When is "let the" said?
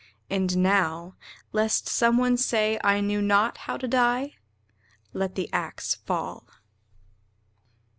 5.13-5.47